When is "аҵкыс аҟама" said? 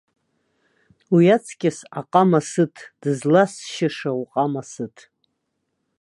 1.35-2.39